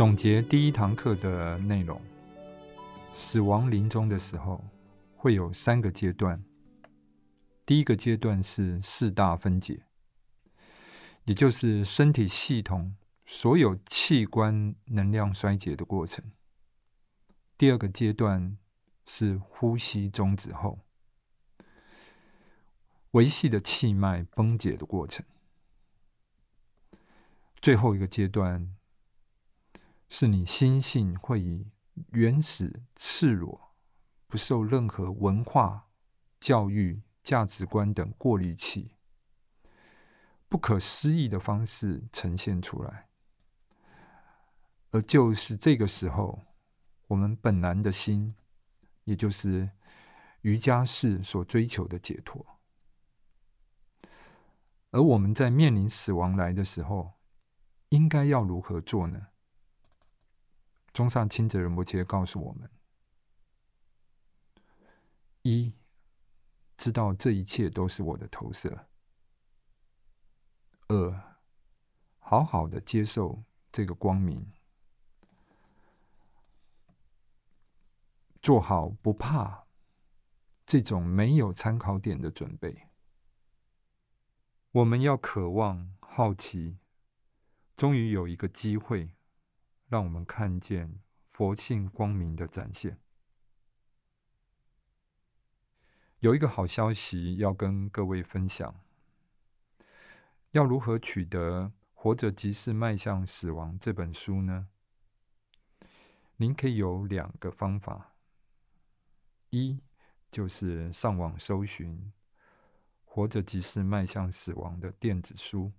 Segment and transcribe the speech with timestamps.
[0.00, 2.00] 总结第一堂课的内容：
[3.12, 4.64] 死亡临终的时候，
[5.14, 6.42] 会有三个阶段。
[7.66, 9.84] 第一个阶段是四大分解，
[11.26, 16.24] 也就是身体系统所有器官能量衰竭的过程。
[17.58, 18.56] 第二个阶段
[19.04, 20.78] 是呼吸终止后，
[23.10, 25.26] 维系的气脉崩解的过程。
[27.60, 28.74] 最后一个阶段。
[30.20, 31.66] 是你心性会以
[32.10, 33.72] 原始、赤裸、
[34.26, 35.88] 不受任何文化、
[36.38, 38.96] 教育、价值观等过滤器、
[40.46, 43.08] 不可思议的方式呈现出来，
[44.90, 46.42] 而就是这个时候，
[47.06, 48.34] 我们本来的心，
[49.04, 49.70] 也就是
[50.42, 52.44] 瑜伽士所追求的解脱。
[54.90, 57.14] 而我们在面临死亡来的时候，
[57.88, 59.28] 应该要如何做呢？
[60.92, 62.70] 中上清者仁波切告诉我们：
[65.42, 65.74] 一，
[66.76, 68.86] 知道这一切都是我的投射；
[70.88, 71.38] 二，
[72.18, 74.52] 好好的接受这个光明，
[78.42, 79.66] 做好不怕
[80.66, 82.88] 这种没有参考点的准备。
[84.72, 86.78] 我们要渴望、好奇，
[87.76, 89.14] 终于有一个机会。
[89.90, 92.96] 让我们看见佛性光明的展现。
[96.20, 98.84] 有一个好消息要跟各位分享：
[100.52, 104.68] 要如何取得《活着即是迈向死亡》这本书呢？
[106.36, 108.14] 您可以有两个方法：
[109.48, 109.80] 一
[110.30, 112.12] 就是上网搜寻
[113.04, 115.72] 《活着即是迈向死亡》的电子书，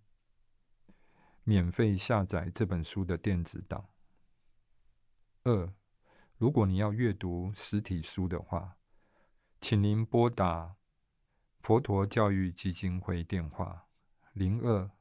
[1.46, 3.88] 免费下载这本书的电子档。
[5.44, 5.74] 二，
[6.38, 8.78] 如果你要阅读实体书的话，
[9.60, 10.76] 请您拨打
[11.60, 13.88] 佛陀教育基金会电话
[14.34, 14.92] 零二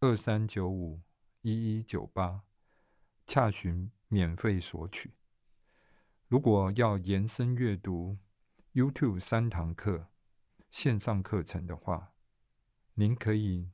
[0.00, 1.00] 二三九五
[1.42, 2.42] 一一九八，
[3.24, 5.14] 洽询免费索取。
[6.26, 8.18] 如果要延伸阅读
[8.72, 10.08] YouTube 三堂课
[10.72, 12.14] 线上课程的话，
[12.94, 13.70] 您可以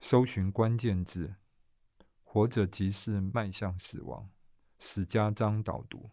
[0.00, 1.34] 搜寻关键字
[2.24, 4.30] “活着即是迈向死亡”。
[4.80, 6.08] 史家章导读，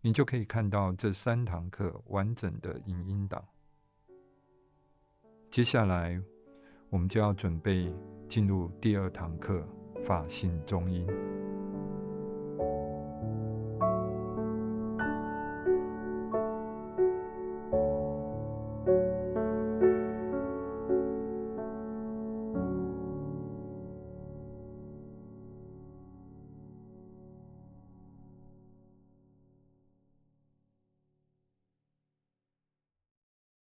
[0.00, 3.46] 你就可以看到这三堂课完整的影音档。
[5.50, 6.18] 接下来，
[6.88, 7.94] 我们就要准备
[8.26, 9.62] 进入第二堂课——
[10.02, 11.06] 法性中音。